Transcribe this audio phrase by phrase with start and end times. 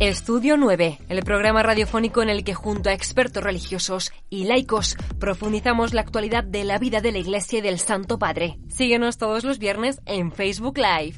[0.00, 5.94] Estudio 9, el programa radiofónico en el que junto a expertos religiosos y laicos profundizamos
[5.94, 8.58] la actualidad de la vida de la Iglesia y del Santo Padre.
[8.68, 11.16] Síguenos todos los viernes en Facebook Live.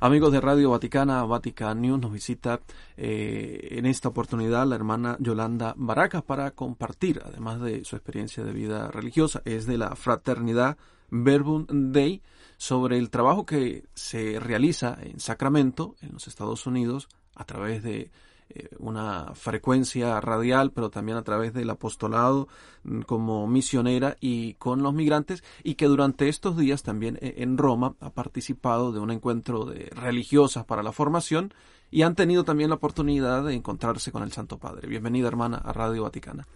[0.00, 2.60] Amigos de Radio Vaticana, Vatican News, nos visita
[2.96, 8.52] eh, en esta oportunidad la hermana Yolanda Baracas para compartir, además de su experiencia de
[8.52, 10.76] vida religiosa, es de la Fraternidad
[11.10, 12.20] Verbum Dei,
[12.56, 17.08] sobre el trabajo que se realiza en Sacramento, en los Estados Unidos,
[17.38, 18.10] a través de
[18.50, 22.48] eh, una frecuencia radial, pero también a través del apostolado
[22.82, 27.58] mm, como misionera y con los migrantes, y que durante estos días también eh, en
[27.58, 31.52] Roma ha participado de un encuentro de religiosas para la formación
[31.90, 34.88] y han tenido también la oportunidad de encontrarse con el Santo Padre.
[34.88, 36.46] Bienvenida, hermana, a Radio Vaticana.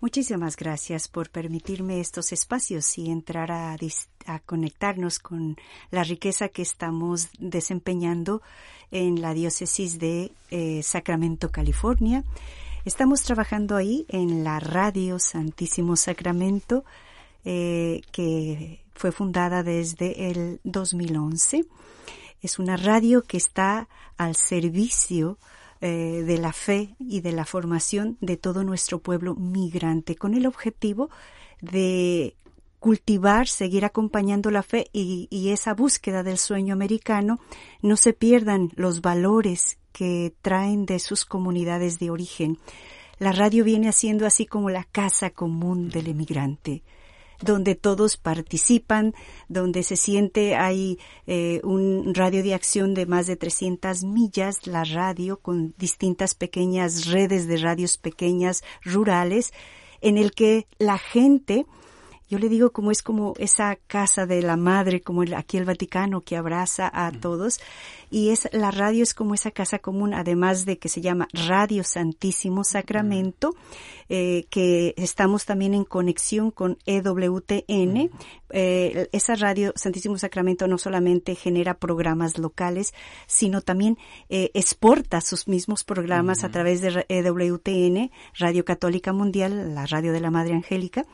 [0.00, 3.76] Muchísimas gracias por permitirme estos espacios y entrar a,
[4.44, 5.56] conectarnos con
[5.90, 8.42] la riqueza que estamos desempeñando
[8.90, 12.24] en la diócesis de eh, Sacramento, California.
[12.84, 16.84] Estamos trabajando ahí en la radio Santísimo Sacramento,
[17.46, 21.64] eh, que fue fundada desde el 2011.
[22.42, 23.88] Es una radio que está
[24.18, 25.38] al servicio
[25.80, 30.46] eh, de la fe y de la formación de todo nuestro pueblo migrante, con el
[30.46, 31.10] objetivo
[31.60, 32.36] de
[32.78, 37.40] cultivar, seguir acompañando la fe y, y, esa búsqueda del sueño americano,
[37.82, 42.58] no se pierdan los valores que traen de sus comunidades de origen.
[43.18, 46.82] La radio viene haciendo así como la casa común del emigrante
[47.40, 49.14] donde todos participan,
[49.48, 54.84] donde se siente hay eh, un radio de acción de más de 300 millas, la
[54.84, 59.52] radio con distintas pequeñas redes de radios pequeñas rurales,
[60.00, 61.66] en el que la gente
[62.28, 66.22] yo le digo como es como esa casa de la madre, como aquí el Vaticano
[66.22, 67.60] que abraza a todos.
[68.10, 71.84] Y es, la radio es como esa casa común, además de que se llama Radio
[71.84, 73.54] Santísimo Sacramento,
[74.08, 78.10] eh, que estamos también en conexión con EWTN.
[78.50, 82.94] Eh, esa radio Santísimo Sacramento no solamente genera programas locales,
[83.26, 89.86] sino también eh, exporta sus mismos programas a través de EWTN, Radio Católica Mundial, la
[89.86, 91.04] radio de la Madre Angélica.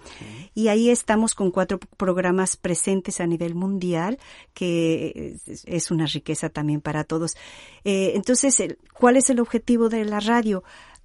[0.55, 4.19] Y ahí estamos con cuatro programas presentes a nivel mundial,
[4.53, 7.37] que es una riqueza también para todos.
[7.85, 8.63] entonces,
[8.93, 10.63] ¿cuál es el objetivo de la radio?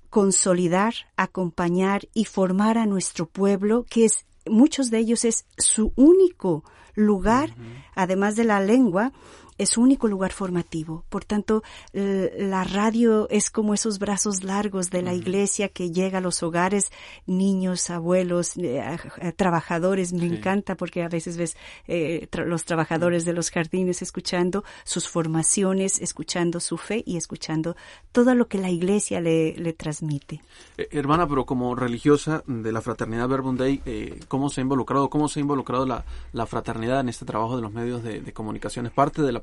[0.10, 6.64] consolidar, acompañar y formar a nuestro pueblo, que es muchos de ellos es su único
[6.96, 7.56] lugar,
[7.94, 9.12] además de la lengua,
[9.57, 11.03] es su único lugar formativo.
[11.09, 11.63] Por tanto,
[11.94, 16.91] la radio es como esos brazos largos de la iglesia que llega a los hogares,
[17.25, 18.97] niños, abuelos, eh,
[19.35, 20.13] trabajadores.
[20.13, 21.57] Me encanta porque a veces ves
[21.88, 27.75] eh, los trabajadores de los jardines escuchando sus formaciones, escuchando su fe y escuchando
[28.12, 30.41] todo lo que la iglesia le, transmite.
[30.78, 33.81] Eh, hermana, pero como religiosa de la Fraternidad Verbum Dei,
[34.28, 37.62] ¿cómo se ha involucrado, cómo se ha involucrado la, la fraternidad en este trabajo de
[37.62, 38.85] los medios de, de comunicación?
[38.85, 39.41] ¿Es parte de la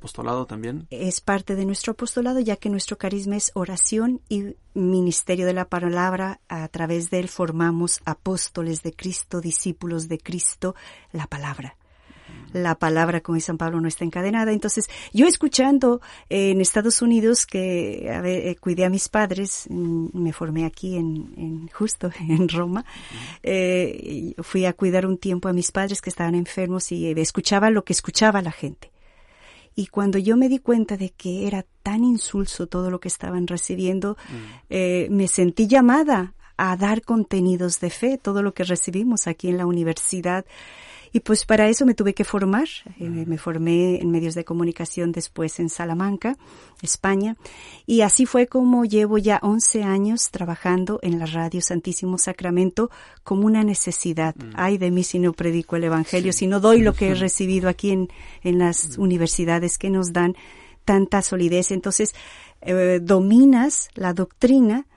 [0.90, 5.64] Es parte de nuestro apostolado, ya que nuestro carisma es oración y ministerio de la
[5.66, 6.40] palabra.
[6.48, 10.74] A través de él formamos apóstoles de Cristo, discípulos de Cristo,
[11.12, 11.76] la palabra
[12.52, 14.52] la palabra con San Pablo no está encadenada.
[14.52, 20.64] Entonces, yo escuchando en Estados Unidos que eh, cuidé a mis padres, mm, me formé
[20.64, 22.84] aquí en, justo en Roma,
[23.42, 27.84] eh, fui a cuidar un tiempo a mis padres que estaban enfermos y escuchaba lo
[27.84, 28.93] que escuchaba la gente.
[29.74, 33.46] Y cuando yo me di cuenta de que era tan insulso todo lo que estaban
[33.46, 34.34] recibiendo, mm.
[34.70, 39.58] eh, me sentí llamada a dar contenidos de fe, todo lo que recibimos aquí en
[39.58, 40.44] la universidad.
[41.14, 42.66] Y pues para eso me tuve que formar.
[42.98, 46.36] Eh, me formé en medios de comunicación después en Salamanca,
[46.82, 47.36] España.
[47.86, 52.90] Y así fue como llevo ya 11 años trabajando en la radio Santísimo Sacramento
[53.22, 54.34] como una necesidad.
[54.34, 54.54] Mm.
[54.56, 57.68] Ay de mí si no predico el Evangelio, si no doy lo que he recibido
[57.68, 58.08] aquí en,
[58.42, 59.00] en las mm.
[59.00, 60.34] universidades que nos dan
[60.84, 61.70] tanta solidez.
[61.70, 62.12] Entonces,
[62.60, 64.88] eh, dominas la doctrina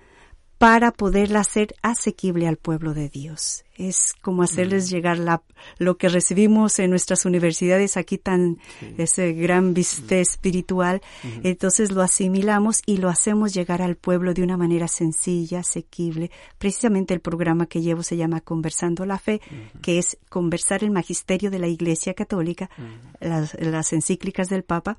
[0.58, 3.64] para poderla hacer asequible al pueblo de Dios.
[3.76, 5.44] Es como hacerles llegar la,
[5.78, 8.58] lo que recibimos en nuestras universidades aquí tan,
[8.98, 11.02] ese gran viste espiritual.
[11.44, 16.32] Entonces lo asimilamos y lo hacemos llegar al pueblo de una manera sencilla, asequible.
[16.58, 19.42] Precisamente el programa que llevo se llama Conversando la Fe,
[19.84, 22.72] que es conversar el magisterio de la Iglesia Católica,
[23.20, 24.98] las, las encíclicas del Papa,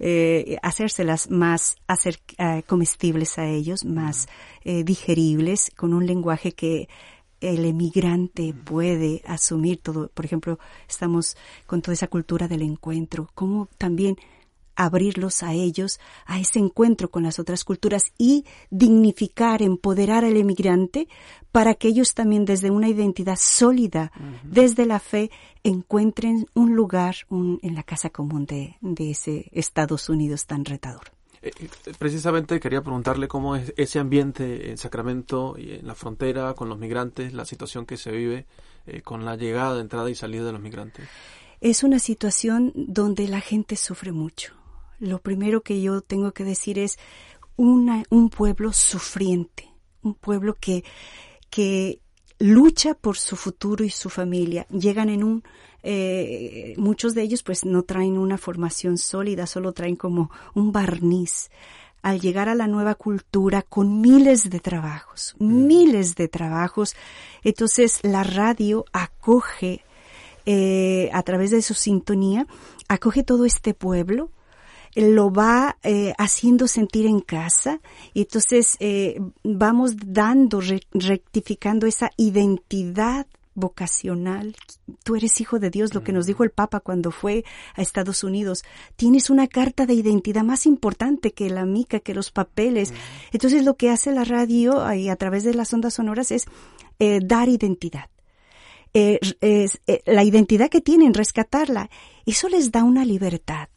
[0.00, 4.28] eh, hacérselas más hacer, eh, comestibles a ellos, más
[4.64, 6.88] eh, digeribles, con un lenguaje que
[7.40, 10.08] el emigrante puede asumir todo.
[10.08, 10.58] Por ejemplo,
[10.88, 11.36] estamos
[11.66, 14.16] con toda esa cultura del encuentro, como también
[14.78, 21.08] abrirlos a ellos, a ese encuentro con las otras culturas y dignificar, empoderar al emigrante
[21.50, 24.12] para que ellos también desde una identidad sólida,
[24.44, 25.30] desde la fe,
[25.64, 31.12] encuentren un lugar en la casa común de, de ese Estados Unidos tan retador.
[31.42, 36.54] Eh, eh, precisamente quería preguntarle cómo es ese ambiente en Sacramento y en la frontera
[36.54, 38.46] con los migrantes, la situación que se vive
[38.86, 41.08] eh, con la llegada, entrada y salida de los migrantes.
[41.60, 44.57] Es una situación donde la gente sufre mucho.
[44.98, 46.98] Lo primero que yo tengo que decir es
[47.56, 49.72] una, un pueblo sufriente,
[50.02, 50.84] un pueblo que,
[51.50, 52.00] que
[52.38, 54.66] lucha por su futuro y su familia.
[54.70, 55.42] Llegan en un
[55.82, 61.50] eh, muchos de ellos pues no traen una formación sólida, solo traen como un barniz.
[62.00, 65.66] Al llegar a la nueva cultura con miles de trabajos, mm.
[65.66, 66.94] miles de trabajos,
[67.42, 69.84] entonces la radio acoge
[70.46, 72.46] eh, a través de su sintonía,
[72.88, 74.30] acoge todo este pueblo,
[75.00, 77.80] lo va eh, haciendo sentir en casa
[78.14, 80.60] y entonces eh, vamos dando,
[80.92, 83.26] rectificando esa identidad
[83.58, 84.56] vocacional.
[85.04, 88.24] Tú eres hijo de Dios, lo que nos dijo el Papa cuando fue a Estados
[88.24, 88.64] Unidos.
[88.96, 92.94] Tienes una carta de identidad más importante que la mica, que los papeles.
[93.32, 96.46] Entonces lo que hace la radio y a través de las ondas sonoras es
[96.98, 98.08] eh, dar identidad.
[98.94, 101.90] Eh, es, eh, la identidad que tienen, rescatarla.
[102.24, 103.68] Eso les da una libertad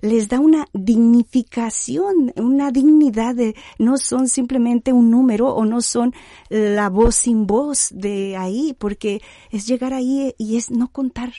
[0.00, 6.14] les da una dignificación, una dignidad de, no son simplemente un número o no son
[6.48, 11.32] la voz sin voz de ahí, porque es llegar ahí y es no contar.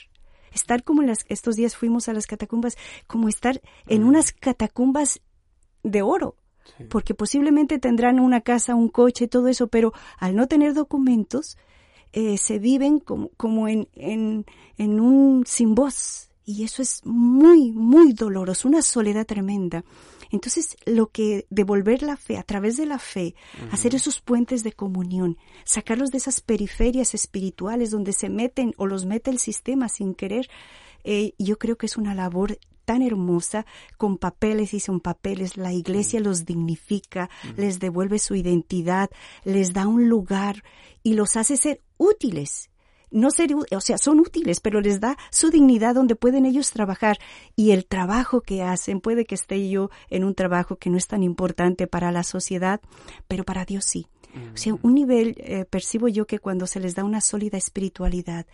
[0.52, 2.76] Estar como en las, estos días fuimos a las catacumbas,
[3.06, 5.20] como estar en unas catacumbas
[5.82, 6.36] de oro.
[6.88, 11.58] Porque posiblemente tendrán una casa, un coche, todo eso, pero al no tener documentos,
[12.12, 14.46] eh, se viven como, como en, en,
[14.78, 19.84] en un sin voz, y eso es muy, muy doloroso, una soledad tremenda.
[20.32, 23.34] Entonces, lo que devolver la fe, a través de la fe,
[23.70, 29.06] hacer esos puentes de comunión, sacarlos de esas periferias espirituales donde se meten o los
[29.06, 30.48] mete el sistema sin querer,
[31.04, 35.72] eh, yo creo que es una labor tan hermosa, con papeles y sin papeles, la
[35.72, 39.10] iglesia los dignifica, les devuelve su identidad,
[39.44, 40.64] les da un lugar
[41.04, 42.69] y los hace ser útiles
[43.10, 47.18] no ser, o sea, son útiles, pero les da su dignidad donde pueden ellos trabajar
[47.56, 51.06] y el trabajo que hacen, puede que esté yo en un trabajo que no es
[51.06, 52.80] tan importante para la sociedad,
[53.28, 54.06] pero para Dios sí.
[54.54, 58.46] O sea, un nivel, eh, percibo yo que cuando se les da una sólida espiritualidad,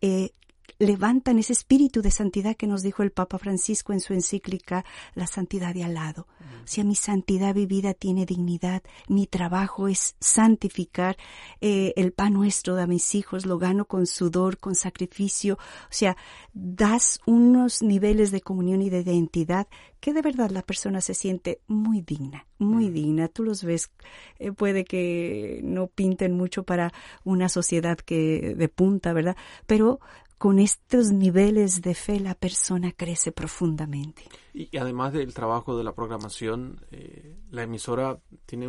[0.00, 0.30] eh,
[0.78, 4.84] levantan ese espíritu de santidad que nos dijo el Papa Francisco en su encíclica
[5.14, 6.26] La santidad de al lado.
[6.64, 11.16] O sea, mi santidad vivida tiene dignidad, mi trabajo es santificar
[11.60, 15.54] eh, el pan nuestro de mis hijos, lo gano con sudor, con sacrificio.
[15.54, 16.16] O sea,
[16.52, 19.68] das unos niveles de comunión y de identidad
[20.00, 23.28] que de verdad la persona se siente muy digna, muy digna.
[23.28, 23.90] Tú los ves,
[24.38, 26.92] eh, puede que no pinten mucho para
[27.24, 29.36] una sociedad que de punta, ¿verdad?
[29.66, 30.00] Pero
[30.38, 34.24] con estos niveles de fe la persona crece profundamente.
[34.52, 38.68] Y, además del trabajo de la programación, eh, la emisora tiene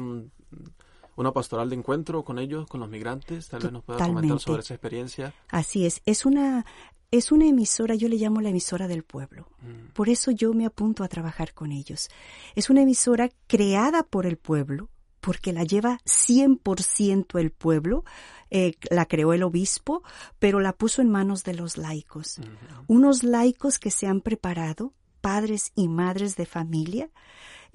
[1.16, 3.50] una pastoral de encuentro con ellos, con los migrantes.
[3.50, 5.34] Tal vez nos pueda comentar sobre esa experiencia.
[5.50, 6.66] Así es, es una
[7.10, 9.48] es una emisora, yo le llamo la emisora del pueblo.
[9.62, 9.94] Mm.
[9.94, 12.10] Por eso yo me apunto a trabajar con ellos.
[12.56, 18.06] Es una emisora creada por el pueblo, porque la lleva 100% el pueblo,
[18.50, 20.04] eh, la creó el obispo,
[20.40, 22.40] pero la puso en manos de los laicos.
[22.88, 27.09] Unos laicos que se han preparado, padres y madres de familia,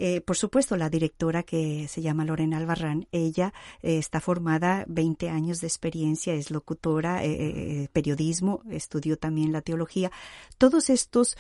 [0.05, 5.31] eh, por supuesto, la directora que se llama Lorena Albarrán, ella eh, está formada 20
[5.31, 10.11] años de experiencia, es locutora, eh, periodismo, estudió también la teología.
[10.59, 11.37] Todos estos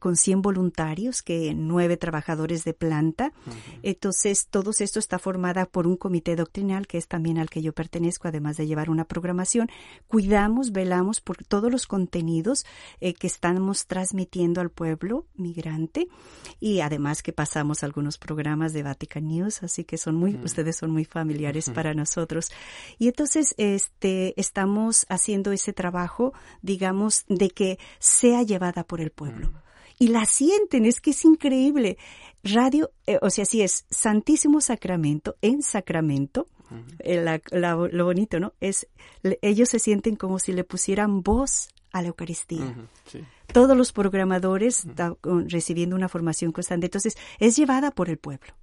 [0.00, 3.32] con 100 voluntarios, que nueve trabajadores de planta.
[3.82, 7.72] Entonces, todo esto está formada por un comité doctrinal, que es también al que yo
[7.72, 9.70] pertenezco, además de llevar una programación.
[10.08, 12.66] Cuidamos, velamos por todos los contenidos
[13.00, 16.08] que estamos transmitiendo al pueblo migrante
[16.60, 20.90] y además que pasamos algunos programas de Vatican News, así que son muy, ustedes son
[20.90, 22.50] muy familiares para nosotros.
[22.98, 26.32] Y entonces, este, estamos haciendo ese trabajo,
[26.62, 29.50] digamos, de que sea llevada por el pueblo.
[29.98, 31.98] Y la sienten, es que es increíble.
[32.44, 36.46] Radio, eh, o sea, sí es Santísimo Sacramento, en Sacramento,
[37.00, 38.52] eh, lo bonito, ¿no?
[38.60, 38.86] Es,
[39.42, 42.76] ellos se sienten como si le pusieran voz a la Eucaristía.
[43.52, 44.86] Todos los programadores
[45.46, 46.86] recibiendo una formación constante.
[46.86, 48.54] Entonces, es llevada por el pueblo.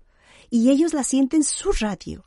[0.49, 2.25] Y ellos la sienten su radio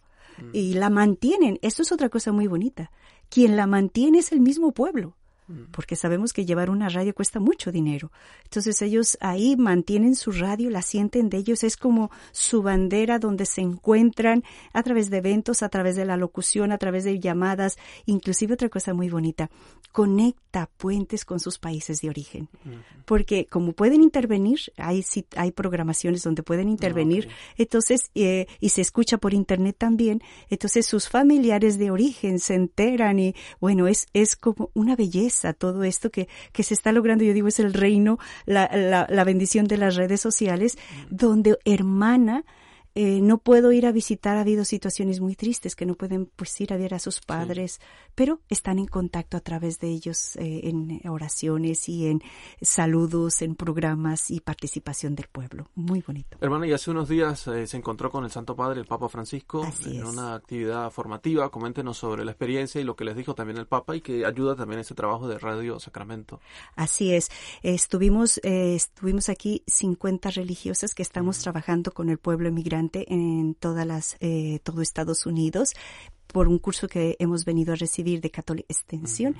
[0.52, 1.59] y la mantienen.
[1.62, 2.90] Esto es otra cosa muy bonita.
[3.28, 5.17] Quien la mantiene es el mismo pueblo.
[5.49, 5.71] Mm.
[5.71, 8.12] porque sabemos que llevar una radio cuesta mucho dinero.
[8.45, 13.47] Entonces ellos ahí mantienen su radio, la sienten de ellos, es como su bandera donde
[13.47, 17.78] se encuentran a través de eventos, a través de la locución, a través de llamadas,
[18.05, 19.50] inclusive otra cosa muy bonita,
[19.90, 22.49] conecta puentes con sus países de origen.
[23.07, 25.02] Porque como pueden intervenir, hay,
[25.35, 31.09] hay programaciones donde pueden intervenir, entonces, eh, y se escucha por internet también, entonces sus
[31.09, 36.11] familiares de origen se enteran y bueno, es, es como una belleza a todo esto
[36.11, 39.78] que, que se está logrando, yo digo, es el reino, la, la, la bendición de
[39.78, 40.78] las redes sociales,
[41.11, 42.45] donde hermana
[42.95, 46.61] eh, no puedo ir a visitar, ha habido situaciones muy tristes que no pueden pues
[46.61, 47.80] ir a ver a sus padres,
[48.14, 52.23] pero están en contacto a través de ellos eh, en oraciones y en
[52.61, 55.68] saludos, en programas y participación del pueblo.
[55.75, 56.38] Muy bonito.
[56.40, 59.66] Hermana, y hace unos días eh, se encontró con el Santo Padre, el Papa Francisco,
[59.85, 61.50] en una actividad formativa.
[61.50, 64.57] Coméntenos sobre la experiencia y lo que les dijo también el Papa y que ayuda
[64.57, 66.40] también ese trabajo de Radio Sacramento.
[66.75, 67.30] Así es.
[67.62, 72.77] Estuvimos, estuvimos aquí 50 religiosas que estamos trabajando con el pueblo emigrante
[73.08, 75.75] en todas las, eh, todo Estados Unidos
[76.26, 79.35] por un curso que hemos venido a recibir de Catholic Extensión.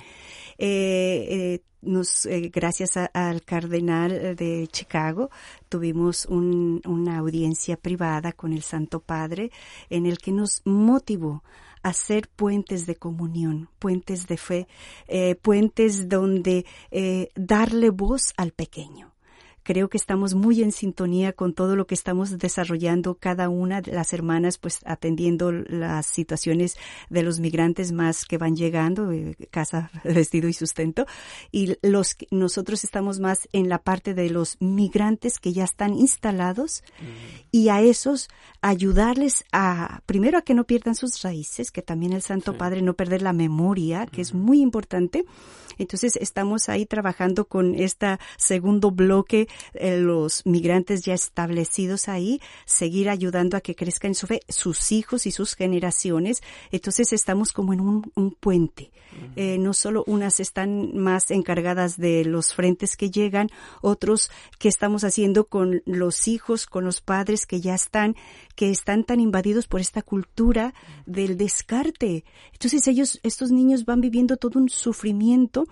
[0.57, 5.29] Eh, eh, nos, gracias al cardenal de Chicago,
[5.69, 9.51] tuvimos una audiencia privada con el Santo Padre
[9.89, 11.43] en el que nos motivó
[11.83, 14.67] a ser puentes de comunión, puentes de fe,
[15.41, 16.65] puentes donde
[17.35, 19.13] darle voz al pequeño
[19.69, 23.91] creo que estamos muy en sintonía con todo lo que estamos desarrollando cada una de
[23.91, 26.75] las hermanas, pues atendiendo las situaciones
[27.11, 31.05] de los migrantes más que van llegando, eh, casa, vestido y sustento,
[31.51, 36.83] y los nosotros estamos más en la parte de los migrantes que ya están instalados
[37.51, 38.27] y a esos
[38.61, 42.95] ayudarles a primero a que no pierdan sus raíces, que también el Santo Padre no
[42.95, 45.25] perder la memoria, que es muy importante.
[45.77, 53.57] Entonces estamos ahí trabajando con este segundo bloque los migrantes ya establecidos ahí, seguir ayudando
[53.57, 56.41] a que crezcan su fe, sus hijos y sus generaciones.
[56.71, 58.91] Entonces estamos como en un, puente.
[59.35, 63.49] Eh, no solo unas están más encargadas de los frentes que llegan,
[63.81, 68.15] otros que estamos haciendo con los hijos, con los padres que ya están,
[68.55, 70.73] que están tan invadidos por esta cultura
[71.05, 72.23] del descarte.
[72.53, 75.65] Entonces ellos, estos niños van viviendo todo un sufrimiento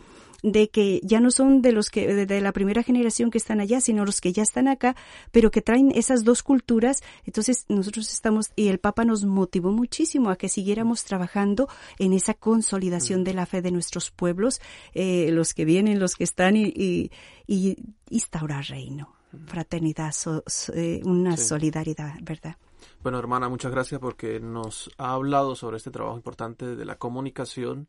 [0.51, 3.81] de que ya no son de los que de la primera generación que están allá,
[3.81, 4.95] sino los que ya están acá,
[5.31, 7.01] pero que traen esas dos culturas.
[7.25, 11.67] Entonces nosotros estamos y el Papa nos motivó muchísimo a que siguiéramos trabajando
[11.99, 14.61] en esa consolidación de la fe de nuestros pueblos,
[14.93, 17.11] eh, los que vienen, los que están y, y,
[17.47, 17.77] y
[18.09, 19.13] instaurar reino,
[19.47, 20.13] fraternidad,
[20.73, 22.57] eh, una solidaridad, ¿verdad?
[23.03, 27.87] Bueno, hermana, muchas gracias porque nos ha hablado sobre este trabajo importante de la comunicación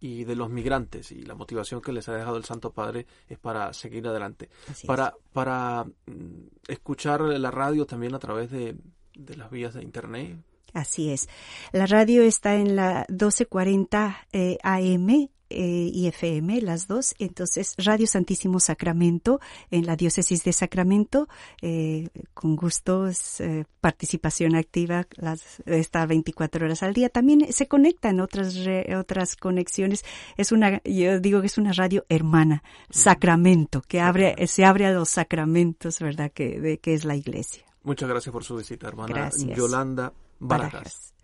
[0.00, 3.38] y de los migrantes y la motivación que les ha dejado el Santo Padre es
[3.38, 4.50] para seguir adelante.
[4.86, 8.76] para, para mm, escuchar la radio también a través de,
[9.14, 10.36] de las vías de Internet.
[10.72, 11.28] Así es.
[11.72, 17.14] La radio está en la 1240 eh, AM eh, y FM, las dos.
[17.18, 21.28] Entonces, Radio Santísimo Sacramento en la diócesis de Sacramento,
[21.62, 27.08] eh, con gusto, eh, participación activa, las, está 24 horas al día.
[27.08, 28.56] También se conectan otras,
[28.96, 30.04] otras conexiones.
[30.36, 34.92] Es una, yo digo que es una radio hermana, Sacramento, que abre, se abre a
[34.92, 36.32] los sacramentos, ¿verdad?
[36.32, 37.64] Que, de, que es la iglesia.
[37.82, 41.15] Muchas gracias por su visita, hermana Yolanda Barajas.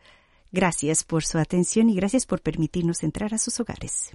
[0.52, 4.10] Gracias por su atención y gracias por permitirnos entrar a sus hogares.